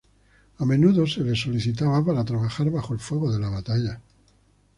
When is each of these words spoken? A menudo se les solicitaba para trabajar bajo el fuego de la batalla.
A 0.61 0.65
menudo 0.65 1.05
se 1.05 1.21
les 1.23 1.39
solicitaba 1.39 2.03
para 2.03 2.25
trabajar 2.25 2.71
bajo 2.71 2.95
el 2.95 2.99
fuego 2.99 3.31
de 3.31 3.37
la 3.39 3.49
batalla. 3.49 4.01